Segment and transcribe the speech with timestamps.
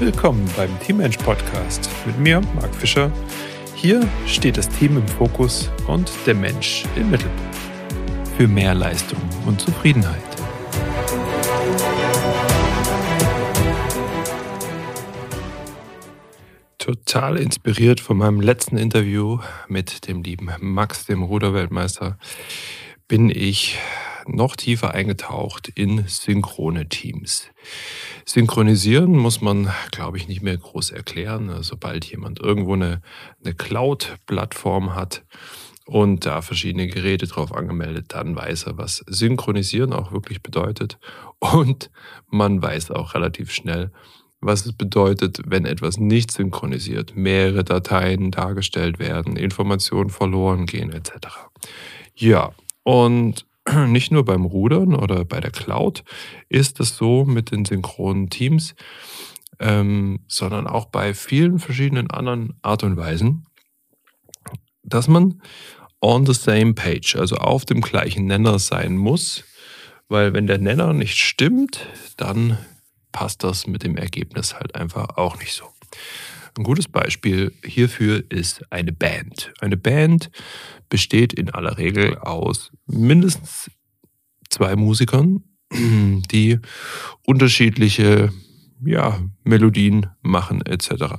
[0.00, 3.10] Willkommen beim Teammensch Podcast mit mir, Marc Fischer.
[3.74, 7.56] Hier steht das Team im Fokus und der Mensch im Mittelpunkt.
[8.36, 10.22] Für mehr Leistung und Zufriedenheit.
[16.78, 22.18] Total inspiriert von meinem letzten Interview mit dem lieben Max, dem Ruderweltmeister,
[23.08, 23.76] bin ich
[24.28, 27.48] noch tiefer eingetaucht in synchrone Teams.
[28.24, 31.62] Synchronisieren muss man, glaube ich, nicht mehr groß erklären.
[31.62, 33.02] Sobald jemand irgendwo eine,
[33.42, 35.24] eine Cloud-Plattform hat
[35.86, 40.98] und da verschiedene Geräte drauf angemeldet, dann weiß er, was Synchronisieren auch wirklich bedeutet.
[41.38, 41.90] Und
[42.26, 43.90] man weiß auch relativ schnell,
[44.40, 51.28] was es bedeutet, wenn etwas nicht synchronisiert, mehrere Dateien dargestellt werden, Informationen verloren gehen etc.
[52.14, 52.52] Ja,
[52.84, 53.47] und
[53.88, 56.04] nicht nur beim Rudern oder bei der Cloud
[56.48, 58.74] ist es so mit den synchronen Teams,
[59.60, 63.46] ähm, sondern auch bei vielen verschiedenen anderen Art und Weisen,
[64.82, 65.42] dass man
[66.00, 69.44] on the same page, also auf dem gleichen Nenner sein muss,
[70.08, 72.58] weil wenn der Nenner nicht stimmt, dann
[73.12, 75.64] passt das mit dem Ergebnis halt einfach auch nicht so.
[76.56, 79.52] Ein gutes Beispiel hierfür ist eine Band.
[79.60, 80.30] Eine Band
[80.88, 83.70] besteht in aller Regel aus mindestens
[84.48, 86.58] zwei Musikern, die
[87.26, 88.32] unterschiedliche
[88.84, 91.16] ja, Melodien machen etc.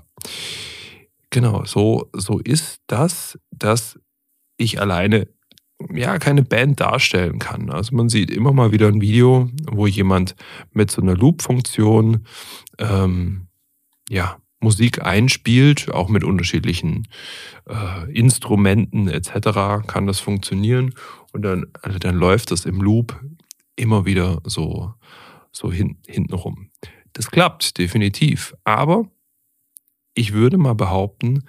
[1.29, 3.99] Genau, so, so ist das, dass
[4.57, 5.27] ich alleine
[5.93, 7.69] ja keine Band darstellen kann.
[7.69, 10.35] Also man sieht immer mal wieder ein Video, wo jemand
[10.71, 12.25] mit so einer Loop-Funktion
[12.79, 13.47] ähm,
[14.09, 17.07] ja Musik einspielt, auch mit unterschiedlichen
[17.67, 19.87] äh, Instrumenten etc.
[19.87, 20.93] kann das funktionieren
[21.31, 23.19] und dann, also dann läuft das im Loop
[23.75, 24.93] immer wieder so,
[25.51, 26.69] so hin, hinten rum.
[27.13, 29.09] Das klappt definitiv, aber
[30.13, 31.43] ich würde mal behaupten,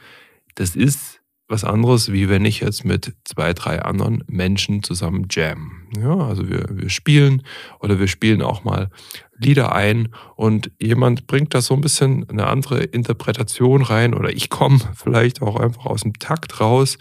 [0.54, 1.19] das ist
[1.50, 5.82] was anderes, wie wenn ich jetzt mit zwei, drei anderen Menschen zusammen jam.
[6.00, 7.42] Ja, also wir, wir spielen
[7.80, 8.90] oder wir spielen auch mal
[9.36, 14.50] Lieder ein und jemand bringt da so ein bisschen eine andere Interpretation rein oder ich
[14.50, 16.98] komme vielleicht auch einfach aus dem Takt raus.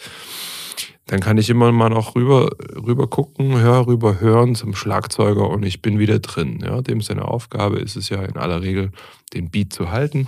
[1.06, 5.64] Dann kann ich immer mal noch rüber, rüber gucken, hör, rüber hören zum Schlagzeuger und
[5.64, 6.60] ich bin wieder drin.
[6.64, 8.92] Ja, dem seine Aufgabe ist es ja in aller Regel,
[9.34, 10.28] den Beat zu halten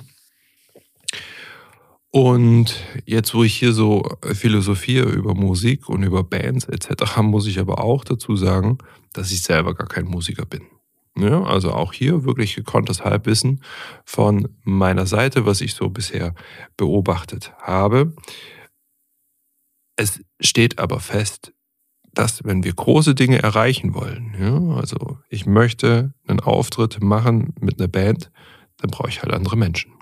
[2.12, 7.58] und jetzt, wo ich hier so philosophiere über Musik und über Bands etc., muss ich
[7.58, 8.80] aber auch dazu sagen,
[9.14, 10.64] dass ich selber gar kein Musiker bin.
[11.18, 13.64] Ja, also auch hier wirklich gekonntes Halbwissen
[14.06, 16.36] von meiner Seite, was ich so bisher
[16.76, 18.14] beobachtet habe.
[19.96, 21.54] Es steht aber fest,
[22.14, 27.80] dass wenn wir große Dinge erreichen wollen, ja, also ich möchte einen Auftritt machen mit
[27.80, 28.32] einer Band,
[28.78, 29.94] dann brauche ich halt andere Menschen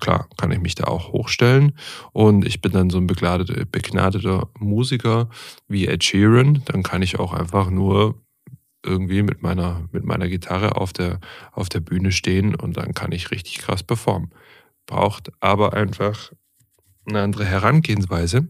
[0.00, 1.76] klar, kann ich mich da auch hochstellen.
[2.12, 5.28] Und ich bin dann so ein begnadeter, begnadeter Musiker
[5.68, 6.62] wie Ed Sheeran.
[6.64, 8.20] Dann kann ich auch einfach nur
[8.84, 11.20] irgendwie mit meiner, mit meiner Gitarre auf der,
[11.52, 14.30] auf der Bühne stehen und dann kann ich richtig krass performen.
[14.86, 16.32] Braucht aber einfach
[17.06, 18.48] eine andere Herangehensweise.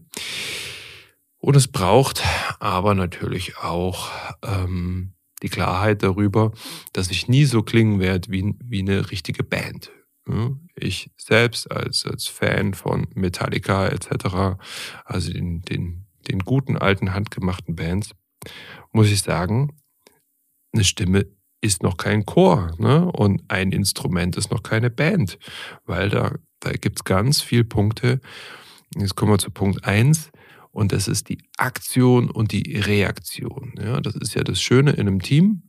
[1.37, 2.23] Und es braucht
[2.59, 4.09] aber natürlich auch
[4.43, 5.13] ähm,
[5.43, 6.51] die Klarheit darüber,
[6.93, 9.91] dass ich nie so klingen werde wie, wie eine richtige Band.
[10.81, 14.57] Ich selbst als, als Fan von Metallica etc.,
[15.05, 18.11] also den, den, den guten alten handgemachten Bands,
[18.91, 19.77] muss ich sagen,
[20.73, 21.25] eine Stimme
[21.61, 23.05] ist noch kein Chor ne?
[23.11, 25.37] und ein Instrument ist noch keine Band,
[25.85, 28.19] weil da, da gibt es ganz viele Punkte.
[28.97, 30.31] Jetzt kommen wir zu Punkt 1
[30.71, 33.75] und das ist die Aktion und die Reaktion.
[33.77, 34.01] Ja?
[34.01, 35.63] Das ist ja das Schöne in einem Team.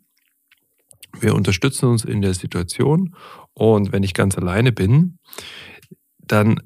[1.18, 3.14] Wir unterstützen uns in der Situation
[3.54, 5.18] und wenn ich ganz alleine bin,
[6.18, 6.60] dann,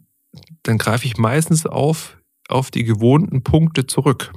[0.62, 4.32] dann greife ich meistens auf, auf die gewohnten Punkte zurück.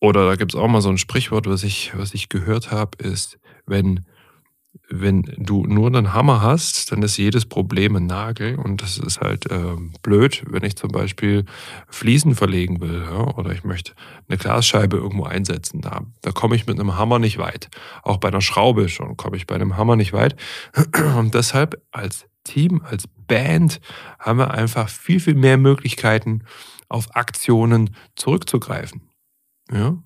[0.00, 2.96] Oder da gibt es auch mal so ein Sprichwort, was ich, was ich gehört habe,
[3.02, 4.06] ist, wenn
[4.88, 9.20] wenn du nur einen Hammer hast, dann ist jedes Problem ein Nagel und das ist
[9.20, 11.44] halt äh, blöd, wenn ich zum Beispiel
[11.88, 13.92] Fliesen verlegen will ja, oder ich möchte
[14.28, 15.80] eine Glasscheibe irgendwo einsetzen.
[15.80, 17.68] Da, da komme ich mit einem Hammer nicht weit.
[18.02, 20.36] Auch bei einer Schraube schon komme ich bei einem Hammer nicht weit.
[21.16, 23.80] Und deshalb als Team, als Band
[24.18, 26.44] haben wir einfach viel, viel mehr Möglichkeiten,
[26.88, 29.02] auf Aktionen zurückzugreifen.
[29.72, 29.96] Ja.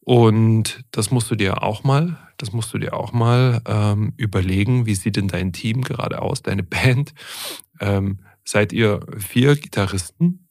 [0.00, 4.86] Und das musst du dir auch mal, das musst du dir auch mal ähm, überlegen,
[4.86, 7.12] wie sieht denn dein Team gerade aus, deine Band?
[7.80, 10.48] Ähm, seid ihr vier Gitarristen?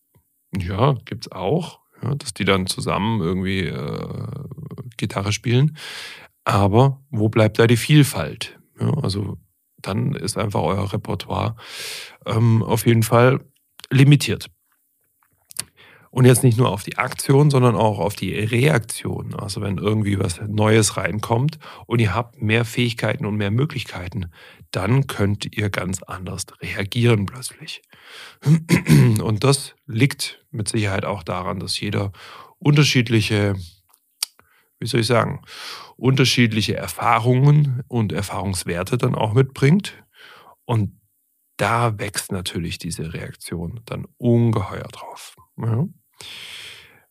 [0.55, 4.27] Ja, gibt's auch, ja, dass die dann zusammen irgendwie äh,
[4.97, 5.77] Gitarre spielen.
[6.43, 8.59] Aber wo bleibt da die Vielfalt?
[8.79, 9.37] Ja, also
[9.77, 11.55] dann ist einfach euer Repertoire
[12.25, 13.41] ähm, auf jeden Fall
[13.89, 14.49] limitiert.
[16.09, 19.35] Und jetzt nicht nur auf die Aktion, sondern auch auf die Reaktion.
[19.35, 24.31] Also wenn irgendwie was Neues reinkommt und ihr habt mehr Fähigkeiten und mehr Möglichkeiten,
[24.71, 27.81] dann könnt ihr ganz anders reagieren plötzlich.
[28.43, 32.11] Und das liegt mit Sicherheit auch daran, dass jeder
[32.59, 33.55] unterschiedliche,
[34.79, 35.41] wie soll ich sagen,
[35.97, 40.03] unterschiedliche Erfahrungen und Erfahrungswerte dann auch mitbringt.
[40.65, 40.99] Und
[41.57, 45.35] da wächst natürlich diese Reaktion dann ungeheuer drauf.
[45.57, 45.87] Ja.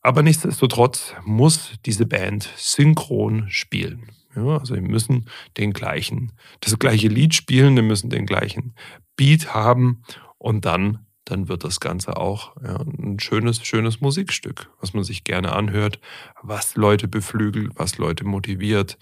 [0.01, 4.13] Aber nichtsdestotrotz muss diese Band synchron spielen.
[4.35, 8.75] Ja, also wir müssen den gleichen, das gleiche Lied spielen, wir müssen den gleichen
[9.17, 10.03] Beat haben
[10.39, 15.25] und dann dann wird das Ganze auch ja, ein schönes, schönes Musikstück, was man sich
[15.25, 15.99] gerne anhört,
[16.41, 18.97] was Leute beflügelt, was Leute motiviert,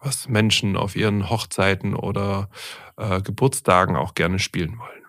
[0.00, 2.50] was Menschen auf ihren Hochzeiten oder
[2.96, 5.02] äh, Geburtstagen auch gerne spielen wollen.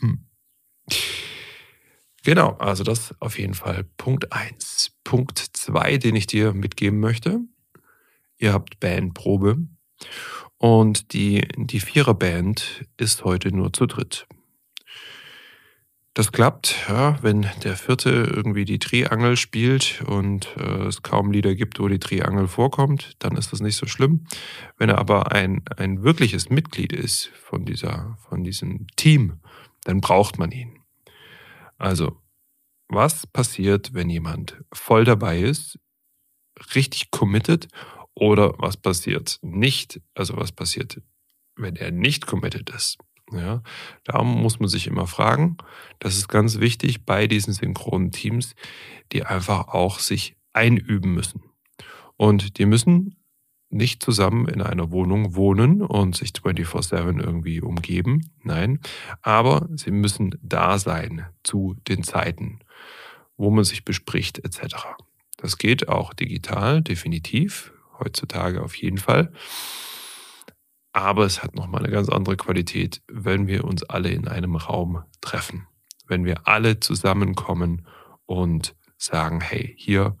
[0.00, 0.26] Hm.
[2.28, 4.98] Genau, also das auf jeden Fall Punkt 1.
[5.02, 7.40] Punkt 2, den ich dir mitgeben möchte.
[8.36, 9.56] Ihr habt Bandprobe
[10.58, 14.26] und die, die Viererband ist heute nur zu dritt.
[16.12, 21.54] Das klappt, ja, wenn der Vierte irgendwie die Triangel spielt und äh, es kaum Lieder
[21.54, 24.26] gibt, wo die Triangel vorkommt, dann ist das nicht so schlimm.
[24.76, 29.40] Wenn er aber ein, ein wirkliches Mitglied ist von, dieser, von diesem Team,
[29.84, 30.77] dann braucht man ihn.
[31.78, 32.20] Also,
[32.88, 35.78] was passiert, wenn jemand voll dabei ist,
[36.74, 37.68] richtig committed
[38.14, 40.00] oder was passiert nicht?
[40.14, 41.00] Also, was passiert,
[41.56, 42.98] wenn er nicht committed ist?
[43.30, 43.62] Ja,
[44.04, 45.58] da muss man sich immer fragen.
[45.98, 48.54] Das ist ganz wichtig bei diesen synchronen Teams,
[49.12, 51.42] die einfach auch sich einüben müssen.
[52.16, 53.16] Und die müssen
[53.70, 58.30] nicht zusammen in einer Wohnung wohnen und sich 24/7 irgendwie umgeben.
[58.42, 58.80] Nein,
[59.22, 62.60] aber sie müssen da sein zu den Zeiten,
[63.36, 64.96] wo man sich bespricht etc.
[65.36, 69.32] Das geht auch digital, definitiv, heutzutage auf jeden Fall.
[70.92, 75.04] Aber es hat nochmal eine ganz andere Qualität, wenn wir uns alle in einem Raum
[75.20, 75.66] treffen.
[76.06, 77.86] Wenn wir alle zusammenkommen
[78.26, 80.16] und sagen, hey, hier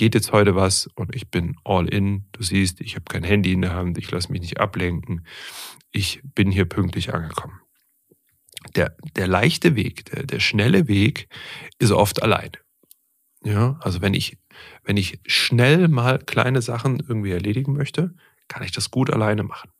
[0.00, 2.24] geht jetzt heute was und ich bin all in.
[2.32, 5.26] Du siehst, ich habe kein Handy in der Hand, ich lasse mich nicht ablenken.
[5.92, 7.60] Ich bin hier pünktlich angekommen.
[8.76, 11.28] Der, der leichte Weg, der, der schnelle Weg
[11.78, 12.52] ist oft alleine.
[13.44, 14.38] Ja, also wenn ich,
[14.84, 18.14] wenn ich schnell mal kleine Sachen irgendwie erledigen möchte,
[18.48, 19.70] kann ich das gut alleine machen.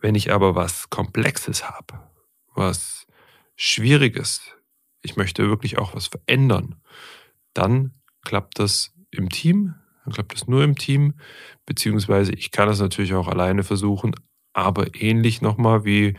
[0.00, 2.10] Wenn ich aber was Komplexes habe,
[2.56, 3.06] was
[3.54, 4.40] Schwieriges,
[5.00, 6.82] ich möchte wirklich auch was verändern,
[7.54, 7.94] dann
[8.24, 9.74] klappt das im Team,
[10.04, 11.14] dann klappt das nur im Team,
[11.66, 14.14] beziehungsweise ich kann das natürlich auch alleine versuchen,
[14.52, 16.14] aber ähnlich nochmal wie,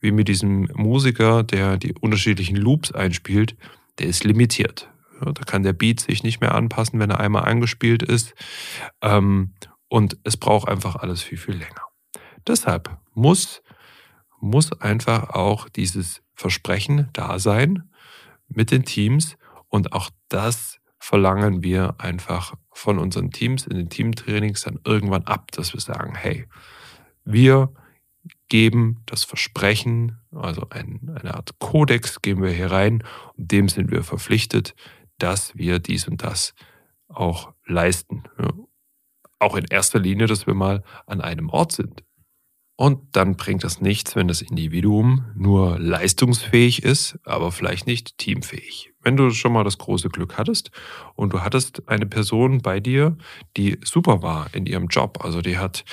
[0.00, 3.56] wie mit diesem Musiker, der die unterschiedlichen Loops einspielt,
[3.98, 4.90] der ist limitiert.
[5.20, 8.34] Ja, da kann der Beat sich nicht mehr anpassen, wenn er einmal angespielt ist.
[9.00, 9.54] Ähm,
[9.88, 11.82] und es braucht einfach alles viel, viel länger.
[12.46, 13.62] Deshalb muss,
[14.40, 17.90] muss einfach auch dieses Versprechen da sein
[18.48, 19.36] mit den Teams
[19.68, 25.52] und auch das verlangen wir einfach von unseren Teams in den Teamtrainings dann irgendwann ab,
[25.52, 26.46] dass wir sagen, hey,
[27.26, 27.74] wir
[28.48, 33.04] geben das Versprechen, also ein, eine Art Kodex geben wir hier rein
[33.36, 34.74] und dem sind wir verpflichtet,
[35.18, 36.54] dass wir dies und das
[37.08, 38.22] auch leisten.
[38.38, 38.48] Ja.
[39.40, 42.02] Auch in erster Linie, dass wir mal an einem Ort sind.
[42.76, 48.92] Und dann bringt das nichts, wenn das Individuum nur leistungsfähig ist, aber vielleicht nicht teamfähig.
[49.00, 50.70] Wenn du schon mal das große Glück hattest
[51.14, 53.16] und du hattest eine Person bei dir,
[53.56, 55.84] die super war in ihrem Job, also die hat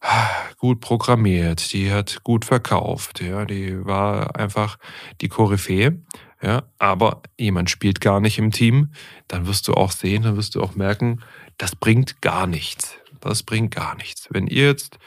[0.00, 4.78] ah, gut programmiert, die hat gut verkauft, ja, die war einfach
[5.20, 6.02] die Koryphäe,
[6.42, 8.90] ja, aber jemand spielt gar nicht im Team,
[9.28, 11.20] dann wirst du auch sehen, dann wirst du auch merken,
[11.56, 12.96] das bringt gar nichts.
[13.20, 14.28] Das bringt gar nichts.
[14.30, 14.98] Wenn ihr jetzt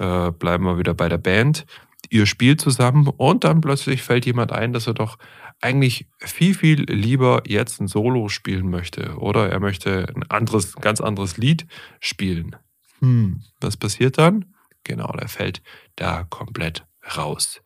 [0.00, 1.66] äh, bleiben wir wieder bei der Band.
[2.08, 5.18] Ihr spielt zusammen und dann plötzlich fällt jemand ein, dass er doch
[5.60, 11.00] eigentlich viel, viel lieber jetzt ein Solo spielen möchte oder er möchte ein anderes, ganz
[11.00, 11.66] anderes Lied
[12.00, 12.56] spielen.
[13.00, 14.54] Hm, was passiert dann?
[14.84, 15.62] Genau, der fällt
[15.96, 17.62] da komplett raus.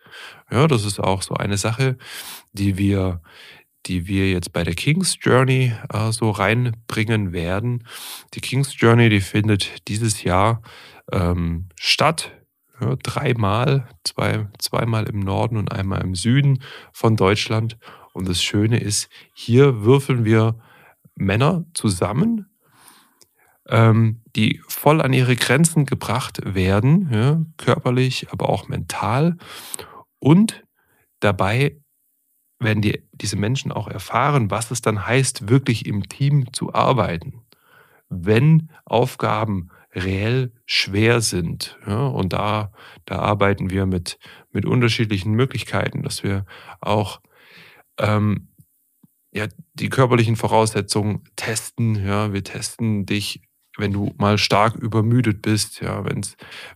[0.50, 1.96] Ja, das ist auch so eine Sache,
[2.52, 3.22] die wir,
[3.86, 7.86] die wir jetzt bei der King's Journey äh, so reinbringen werden.
[8.34, 10.62] Die King's Journey, die findet dieses Jahr
[11.12, 12.32] ähm, statt.
[12.80, 16.60] Ja, dreimal, zwei, zweimal im Norden und einmal im Süden
[16.92, 17.78] von Deutschland.
[18.12, 20.58] Und das Schöne ist, hier würfeln wir
[21.14, 22.46] Männer zusammen,
[23.68, 29.36] ähm, die voll an ihre Grenzen gebracht werden, ja, körperlich, aber auch mental.
[30.18, 30.64] Und
[31.20, 31.78] dabei
[32.58, 37.42] werden die, diese Menschen auch erfahren, was es dann heißt, wirklich im Team zu arbeiten.
[38.08, 41.78] Wenn Aufgaben reell schwer sind.
[41.86, 42.72] Ja, und da,
[43.04, 44.18] da arbeiten wir mit,
[44.52, 46.44] mit unterschiedlichen Möglichkeiten, dass wir
[46.80, 47.20] auch
[47.98, 48.48] ähm,
[49.32, 51.94] ja, die körperlichen Voraussetzungen testen.
[52.04, 53.42] Ja, wir testen dich,
[53.76, 55.80] wenn du mal stark übermüdet bist.
[55.80, 56.20] Ja, wenn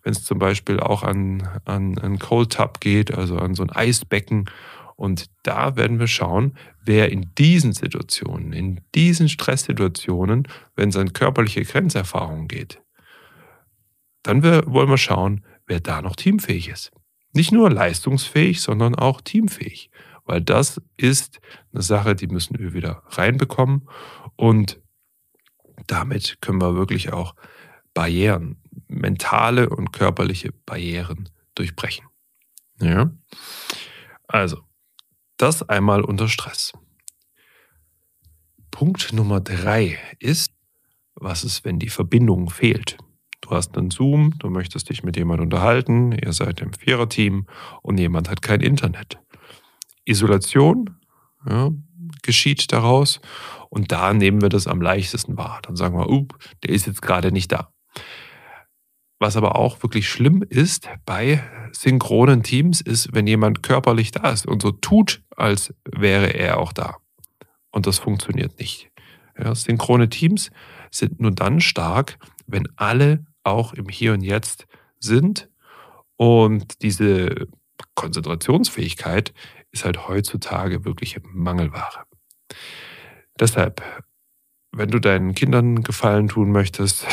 [0.02, 4.50] es zum Beispiel auch an, an, an Cold Tub geht, also an so ein Eisbecken.
[4.98, 11.12] Und da werden wir schauen, wer in diesen Situationen, in diesen Stresssituationen, wenn es an
[11.12, 12.82] körperliche Grenzerfahrungen geht,
[14.24, 16.90] dann wollen wir schauen, wer da noch teamfähig ist.
[17.32, 19.92] Nicht nur leistungsfähig, sondern auch teamfähig.
[20.24, 21.38] Weil das ist
[21.72, 23.88] eine Sache, die müssen wir wieder reinbekommen.
[24.34, 24.80] Und
[25.86, 27.36] damit können wir wirklich auch
[27.94, 32.06] Barrieren, mentale und körperliche Barrieren durchbrechen.
[32.80, 33.12] Ja?
[34.26, 34.67] Also,
[35.38, 36.72] das einmal unter Stress.
[38.70, 40.52] Punkt Nummer drei ist,
[41.14, 42.98] was ist, wenn die Verbindung fehlt?
[43.40, 47.46] Du hast einen Zoom, du möchtest dich mit jemandem unterhalten, ihr seid im Viererteam
[47.82, 49.18] und jemand hat kein Internet.
[50.04, 50.96] Isolation
[51.48, 51.70] ja,
[52.22, 53.20] geschieht daraus
[53.70, 55.60] und da nehmen wir das am leichtesten wahr.
[55.62, 57.72] Dann sagen wir, up, der ist jetzt gerade nicht da.
[59.20, 64.46] Was aber auch wirklich schlimm ist bei synchronen Teams, ist, wenn jemand körperlich da ist
[64.46, 66.96] und so tut, als wäre er auch da.
[67.70, 68.90] Und das funktioniert nicht.
[69.36, 70.50] Ja, synchrone Teams
[70.90, 74.66] sind nur dann stark, wenn alle auch im Hier und Jetzt
[74.98, 75.48] sind.
[76.16, 77.48] Und diese
[77.94, 79.32] Konzentrationsfähigkeit
[79.70, 82.04] ist halt heutzutage wirklich Mangelware.
[83.38, 83.82] Deshalb,
[84.72, 87.06] wenn du deinen Kindern Gefallen tun möchtest,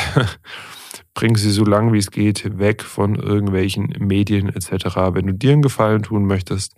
[1.16, 4.84] bring sie so lang wie es geht weg von irgendwelchen Medien etc.
[5.12, 6.76] Wenn du dir einen Gefallen tun möchtest,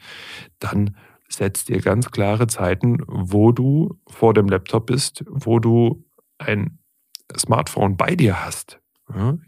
[0.60, 0.96] dann
[1.28, 6.04] setz dir ganz klare Zeiten, wo du vor dem Laptop bist, wo du
[6.38, 6.78] ein
[7.36, 8.80] Smartphone bei dir hast.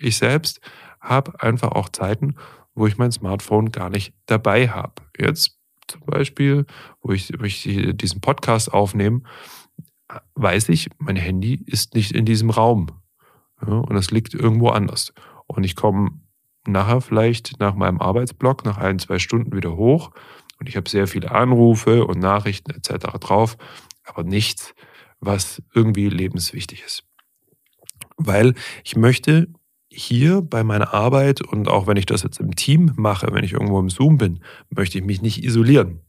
[0.01, 0.61] Ich selbst
[1.01, 2.35] habe einfach auch Zeiten,
[2.75, 5.03] wo ich mein Smartphone gar nicht dabei habe.
[5.17, 5.57] Jetzt
[5.87, 6.67] zum Beispiel,
[7.01, 7.63] wo ich, wo ich
[7.95, 9.23] diesen Podcast aufnehme,
[10.35, 13.00] weiß ich, mein Handy ist nicht in diesem Raum.
[13.67, 15.13] Und es liegt irgendwo anders.
[15.47, 16.11] Und ich komme
[16.67, 20.11] nachher vielleicht nach meinem Arbeitsblock, nach ein, zwei Stunden wieder hoch
[20.59, 23.19] und ich habe sehr viele Anrufe und Nachrichten etc.
[23.19, 23.57] drauf,
[24.05, 24.75] aber nichts,
[25.21, 27.05] was irgendwie lebenswichtig ist
[28.27, 29.49] weil ich möchte
[29.89, 33.53] hier bei meiner Arbeit und auch wenn ich das jetzt im Team mache, wenn ich
[33.53, 36.01] irgendwo im Zoom bin, möchte ich mich nicht isolieren.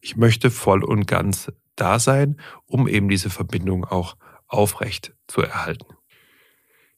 [0.00, 4.16] Ich möchte voll und ganz da sein, um eben diese Verbindung auch
[4.48, 5.86] aufrecht zu erhalten.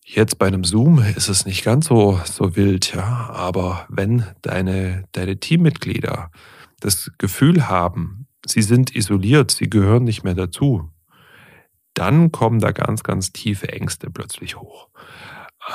[0.07, 5.05] Jetzt bei einem Zoom ist es nicht ganz so, so wild, ja, aber wenn deine,
[5.13, 6.31] deine Teammitglieder
[6.81, 10.91] das Gefühl haben, sie sind isoliert, sie gehören nicht mehr dazu,
[11.95, 14.91] dann kommen da ganz, ganz tiefe Ängste plötzlich hoch.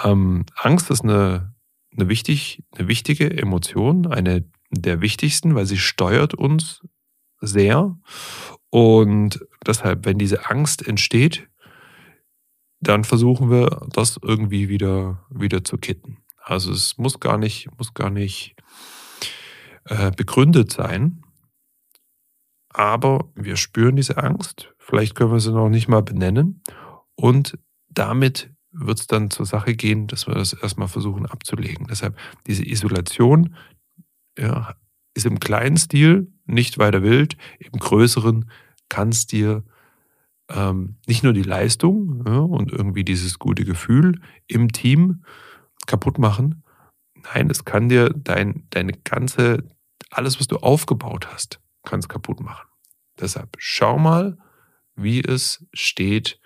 [0.03, 1.55] Ähm, Angst ist eine,
[1.97, 6.81] eine, wichtig, eine wichtige Emotion, eine der wichtigsten, weil sie steuert uns
[7.41, 7.97] sehr.
[8.69, 11.49] Und deshalb, wenn diese Angst entsteht,
[12.81, 16.17] dann versuchen wir, das irgendwie wieder, wieder zu kitten.
[16.37, 18.55] Also es muss gar nicht, muss gar nicht
[19.85, 21.23] äh, begründet sein,
[22.69, 24.73] aber wir spüren diese Angst.
[24.77, 26.63] Vielleicht können wir sie noch nicht mal benennen.
[27.15, 27.59] Und
[27.89, 31.87] damit wird es dann zur Sache gehen, dass wir das erstmal versuchen abzulegen.
[31.89, 32.17] Deshalb
[32.47, 33.55] diese Isolation
[34.37, 34.75] ja,
[35.13, 38.49] ist im kleinen Stil nicht weiter wild, im größeren
[38.87, 39.63] kann es dir
[40.49, 45.23] ähm, nicht nur die Leistung ja, und irgendwie dieses gute Gefühl im Team
[45.85, 46.63] kaputt machen.
[47.33, 49.63] Nein, es kann dir dein, deine ganze,
[50.09, 52.67] alles, was du aufgebaut hast, kann es kaputt machen.
[53.19, 54.37] Deshalb schau mal,
[54.95, 56.39] wie es steht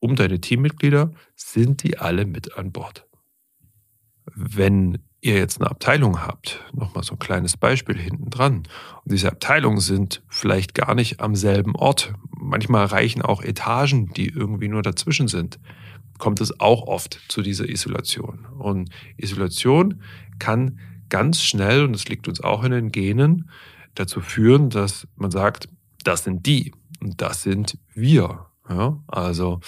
[0.00, 1.12] um deine Teammitglieder.
[1.34, 3.06] Sind die alle mit an Bord?
[4.26, 8.64] Wenn ihr jetzt eine Abteilung habt, nochmal so ein kleines Beispiel hinten dran,
[9.04, 14.28] und diese Abteilungen sind vielleicht gar nicht am selben Ort, manchmal reichen auch Etagen, die
[14.28, 15.58] irgendwie nur dazwischen sind,
[16.18, 18.46] kommt es auch oft zu dieser Isolation.
[18.58, 20.02] Und Isolation
[20.38, 20.78] kann
[21.08, 23.50] ganz schnell, und das liegt uns auch in den Genen,
[23.94, 25.68] dazu führen, dass man sagt,
[26.04, 28.46] das sind die und das sind wir.
[28.68, 29.60] Ja, also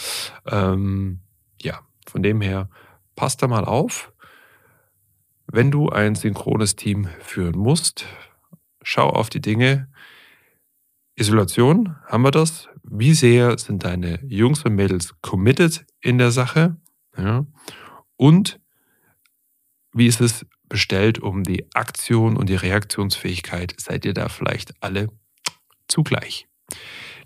[0.46, 1.20] ähm,
[1.60, 2.68] ja, von dem her,
[3.14, 4.12] passt da mal auf.
[5.46, 8.04] Wenn du ein synchrones Team führen musst,
[8.82, 9.88] schau auf die Dinge.
[11.14, 12.68] Isolation, haben wir das?
[12.82, 16.76] Wie sehr sind deine Jungs und Mädels committed in der Sache?
[17.16, 17.46] Ja.
[18.16, 18.60] Und
[19.92, 25.08] wie ist es bestellt um die Aktion und die Reaktionsfähigkeit, seid ihr da vielleicht alle
[25.88, 26.46] zugleich.